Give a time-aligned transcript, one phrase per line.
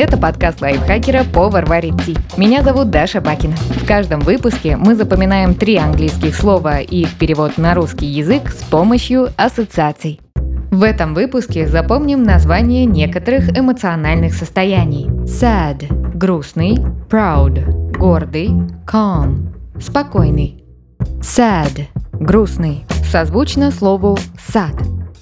[0.00, 2.16] Это подкаст лайфхакера «Повар варит ти».
[2.36, 3.56] Меня зовут Даша Бакина.
[3.56, 8.62] В каждом выпуске мы запоминаем три английских слова и их перевод на русский язык с
[8.62, 10.20] помощью ассоциаций.
[10.70, 15.06] В этом выпуске запомним название некоторых эмоциональных состояний.
[15.24, 16.76] Sad– грустный,
[17.10, 17.68] proud–
[17.98, 18.50] гордый,
[18.86, 19.48] calm–
[19.80, 20.62] спокойный.
[21.18, 24.76] Sad– грустный, созвучно слову сад.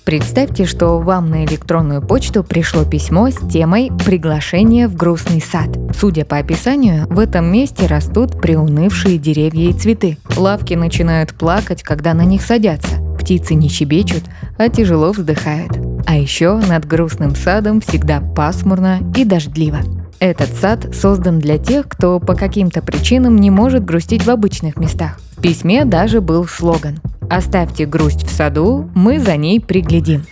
[0.07, 5.69] Представьте, что вам на электронную почту пришло письмо с темой «Приглашение в грустный сад».
[5.99, 10.17] Судя по описанию, в этом месте растут приунывшие деревья и цветы.
[10.37, 13.03] Лавки начинают плакать, когда на них садятся.
[13.19, 14.23] Птицы не щебечут,
[14.59, 15.73] а тяжело вздыхают.
[16.07, 19.81] А еще над грустным садом всегда пасмурно и дождливо.
[20.21, 25.19] Этот сад создан для тех, кто по каким-то причинам не может грустить в обычных местах.
[25.37, 30.25] В письме даже был слоган Оставьте грусть в саду, мы за ней приглядим.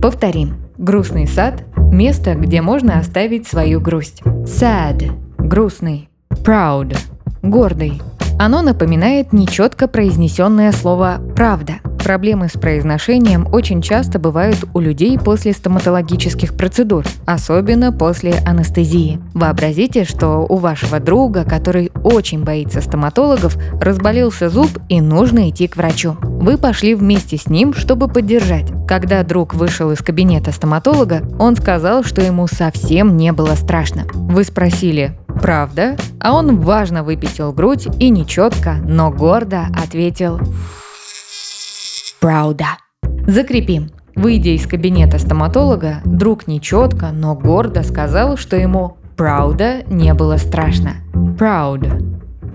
[0.00, 0.56] Повторим.
[0.78, 4.22] Грустный сад– место, где можно оставить свою грусть.
[4.44, 6.08] Sad– грустный.
[6.30, 6.96] Proud–
[7.42, 8.00] гордый.
[8.38, 11.80] Оно напоминает нечетко произнесенное слово «правда».
[12.06, 19.18] Проблемы с произношением очень часто бывают у людей после стоматологических процедур, особенно после анестезии.
[19.34, 25.76] Вообразите, что у вашего друга, который очень боится стоматологов, разболелся зуб и нужно идти к
[25.76, 26.16] врачу.
[26.22, 28.70] Вы пошли вместе с ним, чтобы поддержать.
[28.86, 34.04] Когда друг вышел из кабинета стоматолога, он сказал, что ему совсем не было страшно.
[34.14, 35.96] Вы спросили, правда?
[36.20, 40.38] А он важно выпятил грудь и нечетко, но гордо ответил
[42.26, 42.78] правда.
[43.28, 43.92] Закрепим.
[44.16, 50.94] Выйдя из кабинета стоматолога, друг нечетко, но гордо сказал, что ему правда не было страшно.
[51.14, 51.86] Proud.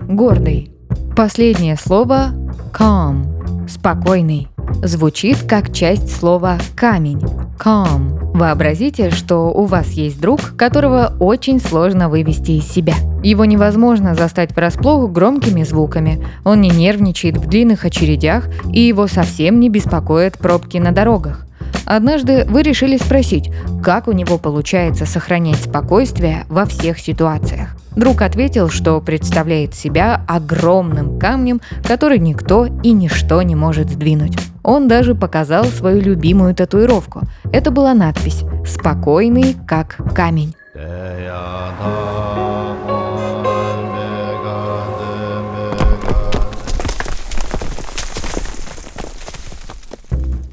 [0.08, 0.72] Гордый.
[1.16, 2.32] Последнее слово
[2.70, 3.66] calm.
[3.66, 4.48] Спокойный.
[4.82, 7.22] Звучит как часть слова камень.
[7.58, 8.21] Calm.
[8.32, 12.94] Вообразите, что у вас есть друг, которого очень сложно вывести из себя.
[13.22, 19.60] Его невозможно застать врасплох громкими звуками, он не нервничает в длинных очередях и его совсем
[19.60, 21.46] не беспокоят пробки на дорогах.
[21.94, 23.50] Однажды вы решили спросить,
[23.84, 27.76] как у него получается сохранять спокойствие во всех ситуациях.
[27.94, 34.38] Друг ответил, что представляет себя огромным камнем, который никто и ничто не может сдвинуть.
[34.62, 37.24] Он даже показал свою любимую татуировку.
[37.52, 40.54] Это была надпись «Спокойный, как камень».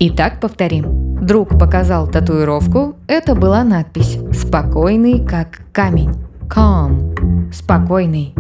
[0.01, 0.98] Итак, повторим.
[1.29, 6.12] Друг показал татуировку, это была надпись «Спокойный, как камень».
[6.47, 7.53] Calm.
[7.53, 8.34] Спокойный.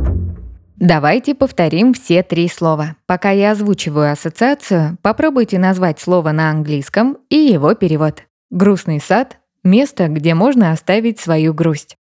[0.75, 2.95] Давайте повторим все три слова.
[3.05, 8.23] Пока я озвучиваю ассоциацию, попробуйте назвать слово на английском и его перевод.
[8.49, 11.95] Грустный сад– место, где можно оставить свою грусть.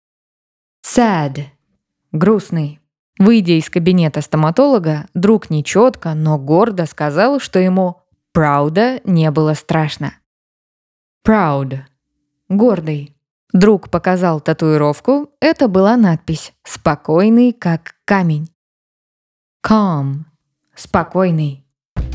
[0.87, 1.47] Sad–
[2.13, 2.79] грустный.
[3.19, 10.13] Выйдя из кабинета стоматолога, друг нечетко, но гордо сказал, что ему «правда» не было страшно.
[11.27, 11.81] Proud–
[12.49, 13.17] гордый.
[13.53, 18.49] Друг показал татуировку, это была надпись «Спокойный, как камень».
[19.61, 20.21] Calm–
[20.77, 21.66] спокойный.